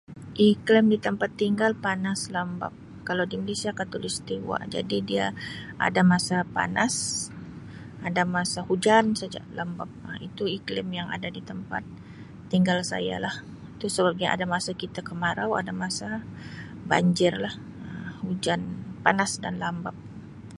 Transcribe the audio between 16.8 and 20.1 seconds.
banjir lah hujan panas dan lambap.